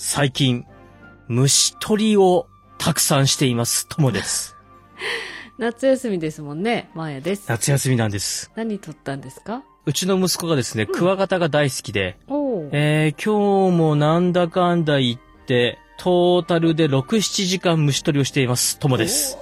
[0.00, 0.64] 最近、
[1.26, 2.46] 虫取りを
[2.78, 4.56] たくさんしています、ともです。
[5.58, 6.88] 夏休みですもんね。
[6.94, 7.48] まーやです。
[7.48, 8.52] 夏休みなんです。
[8.54, 9.64] 何撮ったんですか？
[9.86, 12.68] うちの息子がですね、クワガタが大好きで、おー。
[12.70, 19.36] えー、今日もなんだかんだ言って、トータルで6、7時間虫取りをしています、ともです。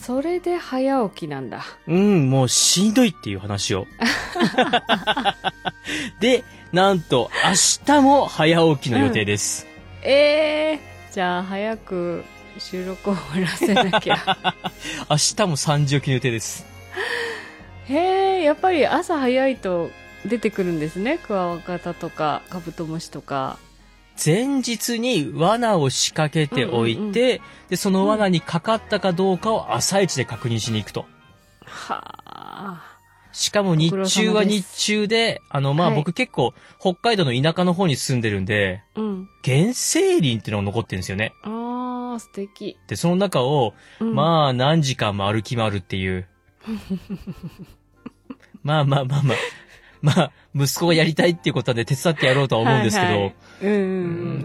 [0.00, 1.62] それで早起きなんだ。
[1.86, 3.86] うん、もうしんどいっていう話を。
[6.20, 6.42] で、
[6.72, 9.66] なんと、明日も早起きの予定です。
[10.02, 12.24] ええー、じゃあ早く
[12.58, 14.38] 収録を終わらせなきゃ。
[15.10, 16.64] 明日も3時起きの予定です。
[17.86, 19.90] へえ、やっぱり朝早いと
[20.24, 21.18] 出てくるんですね。
[21.18, 23.58] クワガタとかカブトムシとか。
[24.24, 31.06] 前日に罠を仕掛けておいて、うんうんで、その罠にかかったかどうかを朝一で確認しに行くと。
[31.64, 32.98] はあ。
[33.32, 39.28] しかも日中は日中で、あの、まあ、はい僕結構北海道の田舎の方に住んでるんで、うん。
[39.44, 41.32] 原生林っていうのが残ってるんですよね。
[41.44, 42.76] ああ、素敵。
[42.88, 46.26] で、その中を、うん、まあ、何時間も歩き回るっていう。
[48.62, 49.36] まあまあまあまあ。
[50.02, 53.68] まあ、息子がやりたいっていうことで手伝ってやろうとは思うんですけど、はいはいう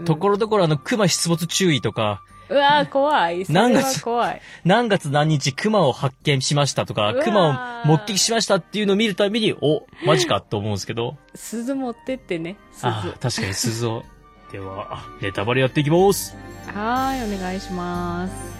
[0.00, 0.02] ん。
[0.04, 3.44] ところどころあの、熊出没注意とか、うわー怖い。
[3.44, 4.02] それは何月？
[4.02, 4.40] 怖い。
[4.64, 12.86] 何月何日熊を発見しましたとか熊を目撃しましたっていうのを見るたびに、お、マジかと思うんですけど、鈴持ってってね、鈴。
[12.86, 14.04] はああ、確かに鈴を。
[14.52, 16.36] では、あネタバレやっていきます。
[16.68, 18.55] ーい、お願いします。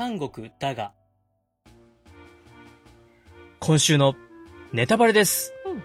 [0.00, 0.92] 三国だが。
[3.58, 4.14] 今週の
[4.72, 5.52] ネタバレです。
[5.66, 5.82] うん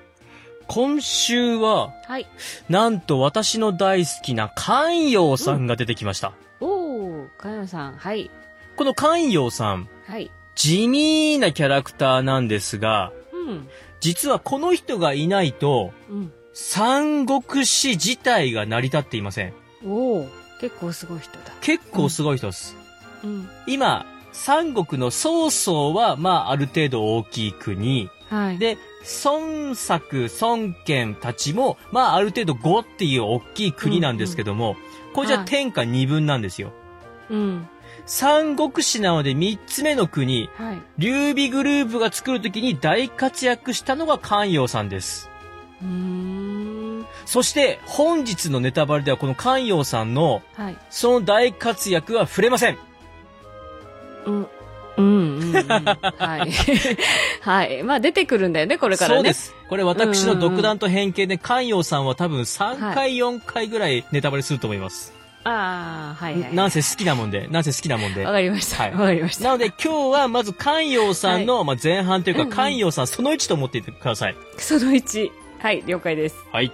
[0.68, 2.26] 今週は、はい。
[2.70, 6.32] なんと私の大好きな関陽さんが出てきました。
[6.62, 7.98] おー、かよさん。
[7.98, 8.32] はい。
[8.78, 10.32] この関陽さん、はい。
[10.56, 13.68] 地味なキャラクターなんですが、うん。
[14.00, 16.32] 実はこの人がいないと、うん。
[16.54, 19.54] 三国志自体が成り立っていません。
[19.86, 20.30] おー、
[20.62, 21.52] 結構すごい人だ。
[21.60, 22.85] 結構すごい人です。
[23.26, 23.50] うん。
[23.68, 28.10] 今、三国の曹操は、まあ、ある程度大きい国。
[28.30, 28.58] はい。
[28.58, 28.78] で、
[29.24, 34.76] 孫作、孫権たちも、まあ、ある程度5っていう大きい国なんですけども、
[35.14, 36.74] これじゃはい天下二分なんですよ。
[37.30, 37.68] うん。
[38.06, 40.82] 三国志なので三つ目の国、はい。
[40.98, 45.30] 劉備グループが作るときに大活躍したのが関陽さんです。
[45.82, 47.06] うーん。
[47.26, 50.78] そして、本日のネタバレではこの関陽さんの、はい。
[50.90, 52.78] その大活躍は触れません。
[54.26, 54.48] うん。
[54.98, 55.64] うん、うん、うん。
[55.64, 56.52] はい。
[57.42, 57.84] はい。
[57.84, 59.16] まあ、出てくるんだよね、これからね。
[59.18, 59.34] そうで。
[59.34, 59.56] す。
[59.70, 65.14] これ私の独断と偏見で、関陽さんは多分3回、4回ぐらいネタバレすると思います。
[65.46, 66.56] ああ、はい、はい。
[66.56, 68.32] なんせ好きなもんで、 なんせ好きなもんでわ。
[68.32, 68.84] かりました。
[68.84, 69.44] はいわかりました。
[69.44, 74.36] なので今日はまず関陽さんの、まあ、前半というか、関陽さんその1と思っていてください。
[74.58, 75.30] その1。
[75.60, 76.36] はい、了解です。
[76.52, 76.72] はい。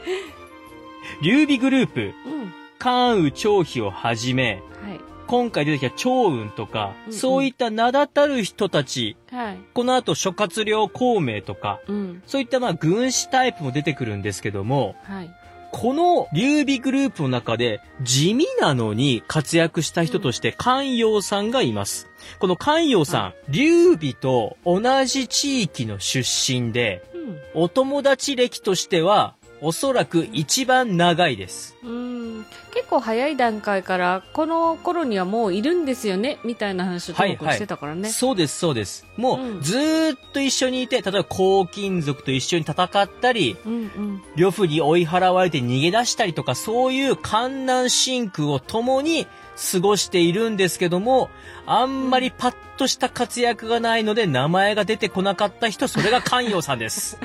[1.22, 2.53] 劉備グループ、うん。
[2.79, 5.00] 関羽張飛をはじめ、はい。
[5.31, 9.58] 今回出てきた趙雲とか、うんうんそういった名だたる人たち、はい。
[9.74, 12.24] この後諸葛亮孔明とか、うん。
[12.28, 15.31] そういったまあ軍師タイプも出てくるんですけども、はい。
[15.72, 22.09] この劉備グループの中で地味なのに活躍した人として関陽さんがいます。
[22.40, 27.18] この関陽さん、劉備と同じ地域の出身で、う
[27.59, 27.62] ん。
[27.63, 31.77] お友達歴としてはおそらく一番長いです。
[31.83, 32.45] うん。
[32.73, 38.09] 結構早い段階から、この頃にはもういるんですよね、みたいな話をトークしてたからね。
[38.09, 39.05] そうです、そうです。
[39.17, 44.21] もうずーっと一緒にいて、例えば黄金族と一緒に戦ったり、うんうん。
[44.35, 49.27] 呂布に追い払われて逃げ出したりとか、そういう観南真空を共に
[49.71, 51.29] 過ごしているんですけども、
[51.67, 57.19] あんまりパッとした活躍がないので、名前が出てこなかった人、それが関陽さんです。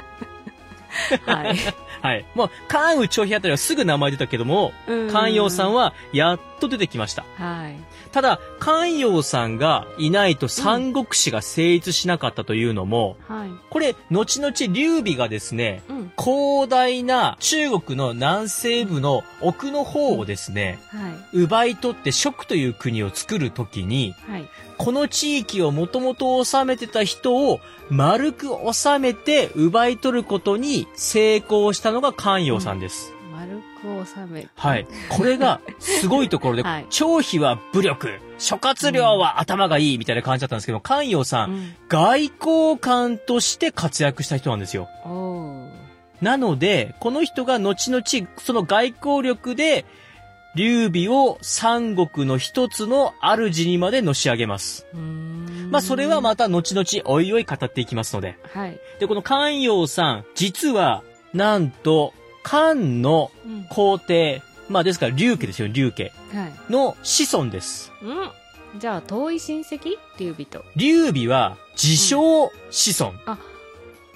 [1.25, 1.57] はい。
[2.03, 2.25] はい。
[2.35, 7.25] もう、関羽長飛あたりはすぐ名前出たけども、うん関陽さんはやっと出てきました。
[7.37, 7.77] はい。
[8.13, 13.51] ただ、関陽さんがいないと三国志が成立しなかったというのも、はい。
[13.71, 15.96] これ、後々劉備がですね、うん。
[16.19, 21.39] 広大な中国の南西部の奥の方をですね、はい。
[21.39, 24.49] 奪い取って蜀という国を作るときに、はい。
[24.79, 27.61] この地域をもともと治めてた人を
[27.91, 33.13] 丸く治めて奪い取ることに成功したのが関陽さんです。
[33.37, 34.49] 丸く収め。
[34.55, 34.87] はい。
[35.11, 41.75] これがすごいところで、 はい張飛は武力、諸葛亮は頭がいいみたいな感じだったんですけど、関陽さん、うん。
[41.89, 44.89] 外交官として活躍した人なんですよ。
[46.21, 48.05] なので、この人が後々、
[48.39, 49.85] その外交力で、
[50.55, 54.87] 劉備を三国の一つの主にまでのし上げます。
[55.71, 58.39] まあそれはまた後々おいおい語っていきますので。
[58.55, 58.81] はい。
[58.99, 61.03] で、この関陽さん、実は、
[61.35, 63.65] なんと、漢のうん。
[63.69, 64.41] 皇帝、
[64.71, 66.73] まあですから、竜家ですよ、竜家はい。
[66.73, 67.93] の子孫です。
[68.01, 68.11] う
[68.77, 68.81] ん。
[68.81, 69.99] じゃあ、遠い親戚？
[70.19, 70.65] 劉備と。
[70.75, 73.13] 劉備は、自称子孫。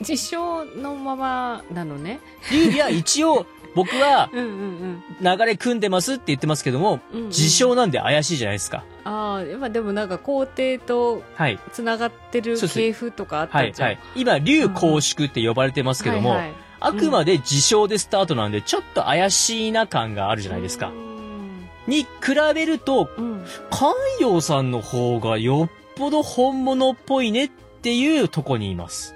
[0.01, 2.21] 自称のままなのね。
[2.51, 7.19] 劉備は一応、僕は流れ組んでますって言ってますけども、うん。
[7.19, 8.85] うんうん自称なんで怪しいじゃないですか。
[9.05, 11.59] ああ、まあでもなんか皇帝とはい。
[11.73, 13.89] 繋がってる系譜とかあっはい、たじゃん。
[13.89, 13.99] はい。
[14.17, 16.53] 今、劉公祝って呼ばれてますけども、はいはい
[16.83, 20.93] あくまで自称でスタートなんで、ちょっと怪しいな感があるじゃないですかう。
[20.93, 22.09] んに比
[22.55, 23.45] べると、うん。
[23.71, 27.51] 関陽さんの方がよっぽど本物っぽいねっ
[27.83, 29.15] ていうとこにいます。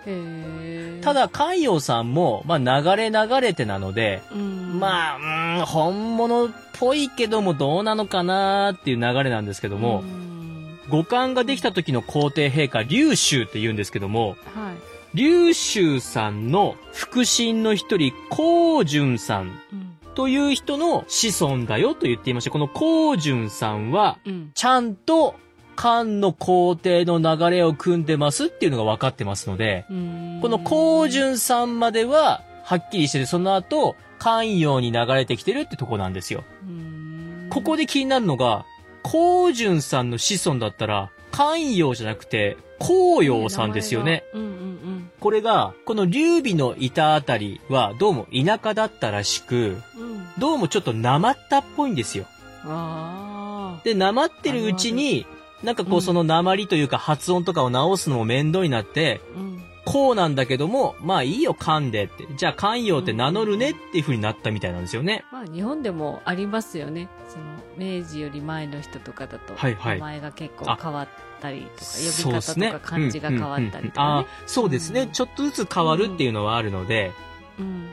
[1.03, 10.25] た、だ、関陽さんも、まあ、流れ流れてなので、うん、まあ、うーん、本物っぽいけどもどうなのかなっていう流れなんですけども、うん
[10.89, 14.37] 五冠ができた時の皇帝陛下、劉州って言うんですけども、はい。
[15.15, 19.97] 劉州さんの腹心の一人、光順さんうん。
[20.15, 24.51] という人の子孫だよと言っていまして、この光順さんは、うん。
[24.55, 25.35] ちゃんと
[25.77, 36.45] 漢の皇帝の流れを組んでますっていうのが分かってますので、うんこの光順さんまでははっきりしてて、その後、関陽に流れてきてるってとこなんですよ。
[36.63, 38.65] うんここで気になるのが、
[39.05, 44.25] 光順さんの子孫だったら、関陽じゃなくて、光陽さんですよね。。
[44.33, 50.03] うんうんこれが、この劉備のいたあたりは、どうも田舎だったらしく、うん。
[50.03, 50.27] うん。
[50.37, 52.27] どうもちょっとなまったっぽいんですよ。
[53.85, 55.27] で、なまってるうちに、
[55.65, 59.65] なんかこううんそのなまりというか発音とかを直すのも面倒になって、うん。
[59.85, 62.27] こうなんだけども、まあいいよ、噛んでって。
[62.37, 65.25] じゃあ関陽って名乗るねっていう風になったみたいなんですよね。
[65.31, 67.09] まあ日本でもありますよね。
[67.29, 67.45] その
[67.77, 71.09] 明治より前の人とかだと、はいはい名前が結構あ変わっ
[71.41, 71.91] たりとか、
[72.25, 74.27] 呼び方とか漢字が変わったりとうんうんうんかね。
[74.47, 77.13] そうですね、うんちょっとずつ変わるっていうのはあるので、
[77.59, 77.89] うん。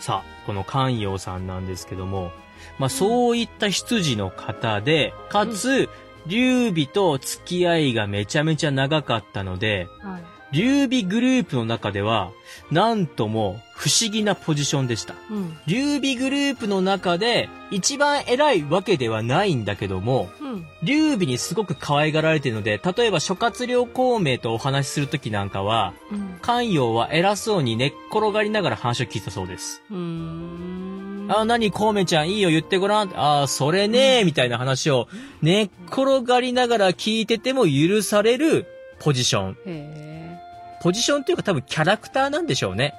[0.00, 2.32] さあ、この関陽さんなんですけども、
[2.80, 5.88] まあそういった出自の方で、かつ、
[6.26, 10.22] 劉備と付き合いがめちゃめちゃ長かったので、はい。
[10.52, 12.30] 劉備グループの中では、
[12.70, 15.14] なんとも不思議なポジションでした。
[15.30, 15.58] うん。
[15.66, 20.66] 劉備グループの中で一番偉いわけではないんだけども、うん。
[20.82, 26.38] 劉備にすごく可愛がられているので、例えば諸葛亮孔明とお話しするときなんかは、うん。
[26.42, 29.82] 関陽は偉そうに寝っ転がりながら話を聞いたそうです。
[29.90, 30.91] うーん。
[31.28, 33.12] あ、なに、孔明ちゃんいいよ言ってごらん。
[33.14, 35.08] あ、それねみたいな話を
[35.40, 38.66] 寝っ転がりながら聞いてても許される
[38.98, 39.56] ポジション。
[39.66, 40.38] へ
[40.82, 42.94] ポジションっていうか多分キャラクターなんでしょうね。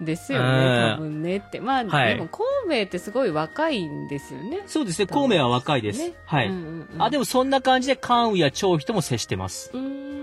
[0.04, 1.60] ですようんね、多分ねって。
[1.60, 4.62] まあ、はいでも、孔明ってすごい若いんですよね。
[4.66, 5.98] そうですね、孔明は若いです。
[5.98, 6.48] ねはい。
[6.48, 9.70] うんうんうんあ、でもそんな感じで関羽や張飛とも接してます。
[9.74, 10.19] うーん、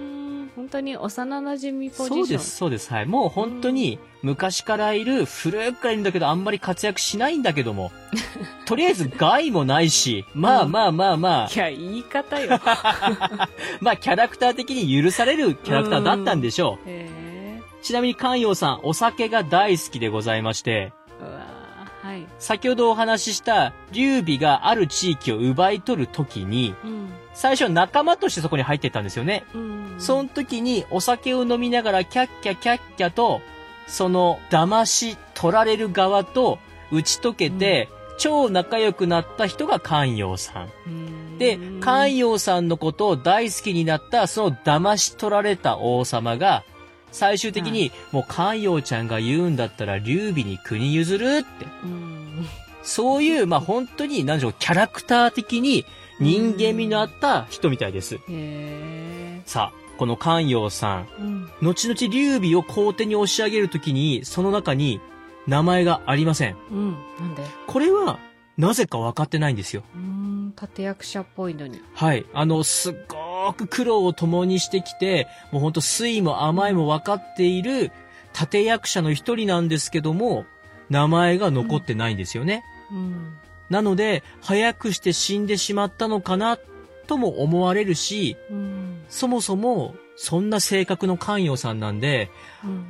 [0.67, 2.07] 本当に幼馴染ポジション。
[2.07, 2.91] そうです、そうです。
[2.91, 3.05] はい。
[3.05, 7.93] もう本当に昔からいる、古くからいるんだけどあんまり活躍しないんだけども、
[8.67, 12.59] とりあえず害もないし、まあまあまあまあ、いや、言い方よ。
[13.79, 16.89] まあキャラクター的に許されるキャラクターだったんでしょう。
[16.89, 17.61] へえ。
[17.81, 20.91] ちなみに関陽さん、お酒が大好きでございまして、
[22.03, 22.27] はい。
[22.39, 26.96] 先ほどお話しした劉備がある地域を奪い取る時に、うん。
[27.37, 29.45] 最初は仲間としてそこに入ってったんですよね。
[29.53, 29.95] うん。
[29.99, 33.41] その時にお酒を飲みながらキャッキャキャッキャと、
[33.85, 36.57] その騙し取られる側と
[36.91, 40.69] 打ち解けて、超仲良くなった人が関陽さん。
[40.87, 46.63] うんで、関陽さんのことを大好きになったその騙し取られた王様が、
[47.11, 51.67] 最終的に、もう関陽ちゃんが言うんだったら劉備に国譲るって。
[51.83, 52.47] うん。
[52.81, 55.85] そういう、まあ本当に、なんでしょう、キャラクター的に
[56.19, 58.15] 人間味のあった人みたいです。
[58.15, 59.41] へえ。
[59.45, 61.49] さあ、この関陽さん、うん。
[61.61, 64.99] 後々劉備を皇帝に押し上げるときに、その中に
[65.47, 66.55] 名前がありません。
[66.71, 66.91] うん。
[67.19, 67.43] なんで？
[67.67, 68.19] これは、
[68.57, 69.83] なぜか分かってないんですよ。
[69.95, 71.81] うーん、立役者っぽいのに。
[71.93, 72.25] はい。
[72.33, 77.91] あの、すっごく苦労を共にしてきて、もうほんと酸いも甘いも分かっている
[78.39, 80.45] 立役者の一人なんですけども、
[80.89, 82.63] 名前が残ってないんですよね。
[82.91, 83.37] うん。
[83.69, 86.57] なので、早くして死んでしまったのかな、
[87.07, 89.01] とも思われるし、うん。
[89.09, 92.29] そもそも、そんな性格の関与さんなんで、
[92.63, 92.85] うん。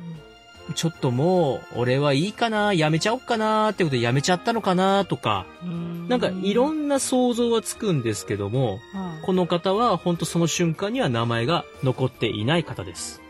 [0.74, 6.08] ちょっともう、俺はいいかな、やめちゃおっかな、ってことでやめちゃったのかな、とか、うん。
[6.08, 13.22] なんかいろんな想像はつくんですけども、はこの方は本当その瞬間には名前が残っていない方です。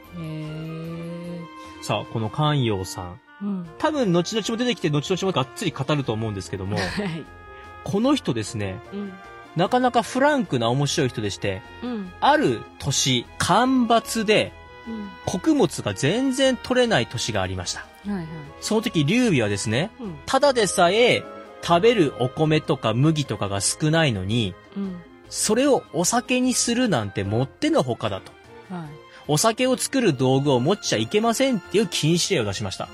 [1.83, 3.21] さあ、この関陽さん。
[3.40, 3.67] うん。
[3.78, 7.25] 多分、後々も出てきて、後々もがっつり語ると思うんですけども、 はい。
[7.90, 9.12] この人ですね、うん。
[9.57, 12.12] なかなかフランクな面白い人でして、うん。
[12.21, 14.52] ある年、干ばつで
[14.87, 15.09] うん。
[15.25, 17.80] 穀物が全然取れない年がありました。
[17.80, 18.26] はいはい。
[18.61, 20.18] その時、劉備はですね、うん。
[20.26, 21.23] ただでさえ
[21.62, 24.97] 食べるお米とか麦とかが少ないのに、うん。
[25.30, 28.33] それをお酒にするなんてもってのほかだと。
[28.75, 28.88] はい。
[29.28, 32.88] お酒を作る道具を持っちゃいけませんっていう禁止令を出しました。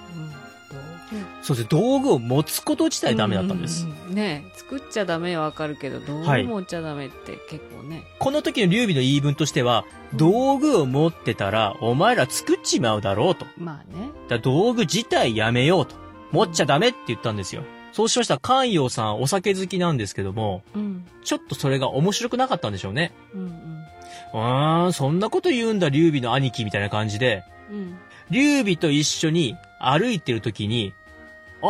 [1.45, 1.47] うん。
[1.47, 1.69] そうです。
[1.69, 3.87] 道具を持つこと自体ダメだったんです。
[3.87, 8.05] うううんねえ作っちゃダメはわかるけど、どうはい持っちゃダメって結構ね。
[8.19, 9.85] この時の劉備の言い分としては、
[10.15, 13.47] 道具を持ってたらお前ら作っちまうだろうと。
[13.59, 14.11] まあね。
[14.29, 15.97] だ道具自体やめようと。
[16.33, 17.63] 持っちゃダメって言ったんですよ。
[17.93, 21.07] そうしましたら、関陽さんお酒好きなんですけども、うん。
[21.23, 23.13] ちょっとそれが面白くなかったんでしょうね。
[23.33, 23.85] うん
[24.33, 27.77] うーん、そんなこと言うんだ、劉備の兄貴みたいな感じで、うん。
[27.77, 27.99] うん。
[28.31, 30.93] 劉備と一緒に歩いてる時に、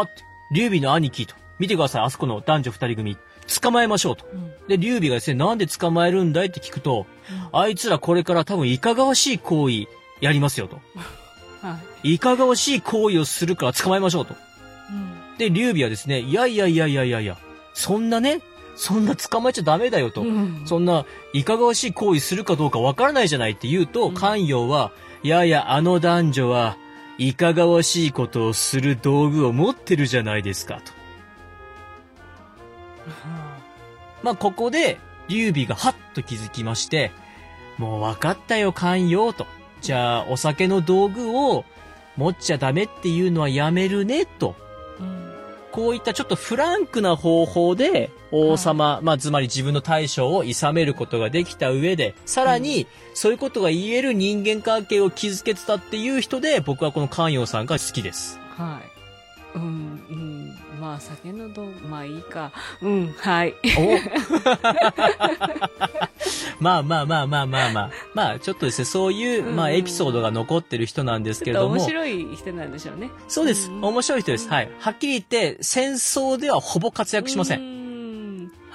[0.02, 0.08] あ、
[0.50, 3.16] 劉備の兄貴と、見てください、あそこの男女二人組、
[3.60, 4.26] 捕まえましょうと。
[4.32, 4.52] うん。
[4.68, 7.06] で、劉備がですね、なんで捕まえるんだいって聞くと、
[7.52, 9.86] あいつらこれから多分いかがわしい行為
[10.20, 10.80] やりますよと。
[11.62, 12.14] はい。
[12.14, 14.34] いかがわしい行為をするから捕まえましょうと。
[14.90, 15.38] うん。
[15.38, 17.38] で、劉備はですね、いやいやいやいやいやいや、
[17.72, 18.40] そんなね、
[18.76, 20.22] そんな捕まえちゃダメだよと。
[20.22, 26.76] うんそんな、いかがわしい行為するかどうかわからないじゃないって言うと、うん関陽は、いやいや、あの男女は、
[27.18, 30.92] いかがわしいことをする道具を持ってるじゃないですか、と。
[34.22, 37.12] まあ、ここで、劉備がはっと気づきまして、
[37.78, 39.46] もう分かったよ、関陽と。
[39.80, 41.64] じゃあ、お酒の道具を
[42.16, 44.56] 持っちゃダメっていうのはやめるね、と。
[44.98, 45.32] うん。
[45.72, 58.40] こういったちょっとフランクな方法で王様、まあつまり自分の大将を諌めることができた上で、さらにそういうことが言える人間関係を築けてたっていう人で、僕はこの関陽さんが好きです。
[58.56, 58.94] はい。
[59.56, 59.66] うん、う
[60.12, 60.58] ん。
[60.80, 62.50] まあ、酒の道具、まあいいか。
[62.82, 63.54] うん、はい。
[63.78, 63.94] お
[66.60, 67.90] まあまあまあまあまあまあ。
[68.14, 71.78] まあちょっとですね、そういう、まあうんエピソードが残ってる人なんですけれども。
[71.78, 73.10] 白い人なんでしょうね。
[73.28, 73.70] そうです。
[73.70, 74.48] うん面白い人です。
[74.48, 74.70] はい。
[74.80, 77.83] はっきり言って、戦争ではほぼ活躍しません。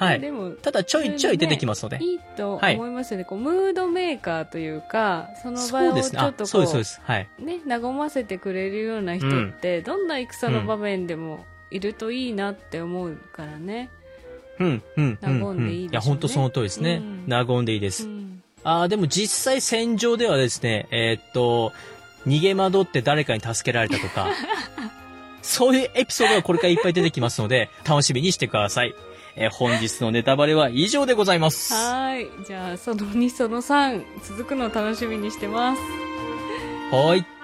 [0.05, 0.07] ん。
[0.07, 0.19] はい。
[0.19, 1.97] でも、ただちょいちょい出てきますので。
[2.01, 3.25] いいと思いますよね。
[3.25, 13.89] こう、ムードメーカーというか、その場をちょっと、そうです、そうね、和ませてくれるような人って、どんな戦の場面でもいるといいなって思うからね。
[14.59, 15.43] うん、うん、うん。
[15.43, 17.01] 和んでいいでしょうねいや、本当その通りですね。
[17.01, 18.05] うん和んでいいでうす。
[18.07, 18.41] ん。
[18.63, 21.71] ああ、でも実際戦場ではですね、えーっと、
[22.27, 24.27] 逃げ惑って誰かに助けられたとか、
[25.41, 28.93] そういうエピソードがこれからいっぱい出てきますので、楽しみにしてください。
[29.35, 31.73] えー本日のネタバレは以上でございます。
[31.73, 32.45] はーい。
[32.45, 35.81] じゃあ、その2、その3、続くのを楽しみにしてます。
[36.91, 37.39] はーい。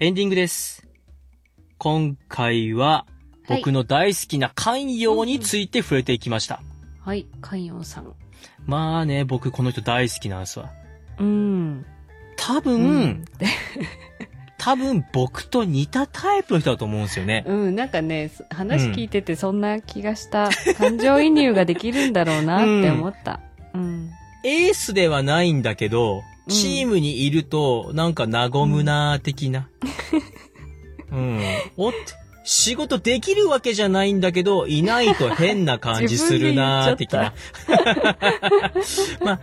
[0.00, 0.86] エンディングです。
[1.76, 3.04] 今回は
[3.48, 6.56] はい僕の大好きな寛容について触れていきました。
[6.56, 6.77] はい。
[7.40, 8.14] 海洋さん。
[8.66, 10.70] まあね、僕この人大好きなんですわ。
[11.18, 11.86] うん。
[12.36, 13.24] 多分、うん
[14.60, 17.44] 多分僕と似たタイプの人だと思うんですよね。
[17.46, 20.50] うん、なんかね、話聞いててそんな気がした。
[20.76, 23.40] 感情移入ができるんだろうなって思った。
[23.72, 24.10] うん。
[24.44, 29.68] エースではないんだけど、うんチームにいると、なんか和むなー的な。
[31.12, 31.40] うん。
[31.76, 31.92] おっ
[32.50, 37.34] 仕事できるわけじゃないんだけど、いないと変な感じするなー的な。
[39.20, 39.38] ま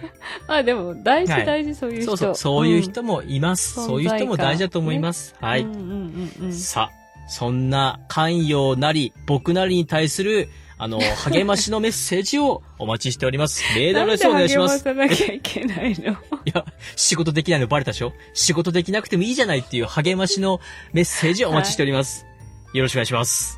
[0.47, 2.05] あ、でも、大事はい大事、そういう人。
[2.07, 3.79] そうそう、そういう人もいます。
[3.79, 5.35] うんそういう人も大事だと思います。
[5.39, 5.61] はい。
[5.61, 6.53] うんうんうんうん。
[6.53, 13.61] さあ、そんな寛容なり、僕なりに対する、あの、 励ましのメッセージをお待ちしております。
[13.75, 14.83] メールアドレスお願いします。
[14.83, 16.13] なんで励まさなきゃいけないの？
[16.13, 16.15] い
[16.51, 18.13] や、仕事できないのバレたでしょ？
[18.33, 20.59] 仕事できなくてもいいじゃないっていう励ましの
[20.91, 22.25] メッセージをお待ちしております。
[22.75, 23.57] よろしくお願いします。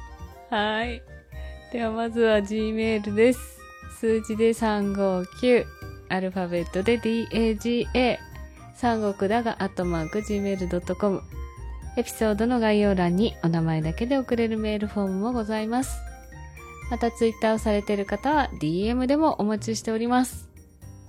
[0.52, 1.02] はい。
[1.74, 3.58] では、まずは Gmail です。
[4.00, 5.66] 数字で359、
[6.10, 8.20] アルファベットで DAGA、
[8.76, 11.24] 三国だが、アットマーク Gmail.com。
[11.98, 16.00] エピソードの概要欄にお名前だけで送れるメールフォームもございます。
[16.92, 20.48] また、ツイッターをされている方は DM でもお待ちしております。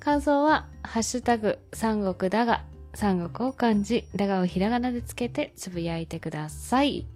[0.01, 7.07] 感想は、ハッシュタグ、三国だが、三国を漢字、だがをひらがなでつけてつぶやいてください。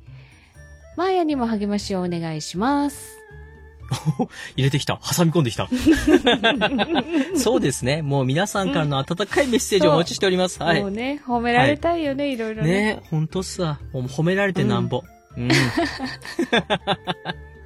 [0.96, 3.18] マーヤにも励ましをお願いします。
[4.56, 4.98] 入れてきた。
[4.98, 5.68] 挟み込んできた。
[7.36, 8.02] そうですね。
[8.02, 10.62] もう皆さんからの温かいメッセージをお待ちしております。
[10.62, 10.90] はいもう。
[10.90, 12.70] ね、褒められたいよね、いろいろね。
[12.70, 13.78] ねほんとっすわ。
[13.92, 15.02] もう褒められてなんぼ。
[15.36, 15.48] うん。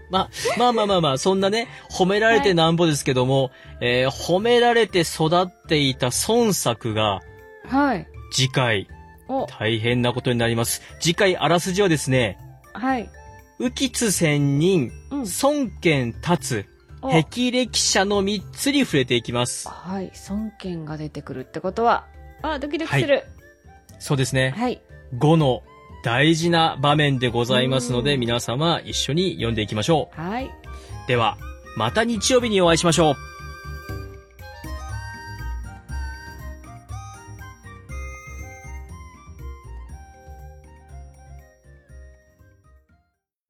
[0.09, 7.23] まあ、まあまあまあまあ、そんなね、褒められてなんぼですけども、えー褒められて育っていた孫作が、
[7.69, 8.07] はい。
[8.31, 8.89] 次回、
[9.29, 10.83] お、大変なことになります。
[11.01, 12.39] 次回、あらすじはですね、
[12.79, 13.11] はい。
[13.59, 15.25] 浮き津仙人、うん。
[15.43, 16.67] 孫権立つ、
[17.03, 19.69] お霹靂者の3つに触れていきます。
[19.69, 20.13] はい。
[20.29, 22.07] 孫権が出てくるってことは、
[22.43, 23.25] あ、ドキドキする。
[23.99, 24.51] そうですね。
[24.57, 24.81] はい。
[25.19, 25.63] 5の
[26.03, 30.47] 大事な場面でございますので、うん皆様一緒に読んでいきましょはい。
[30.47, 30.51] う。
[31.09, 31.39] では、
[31.77, 33.17] また日曜日にお会いしましょう。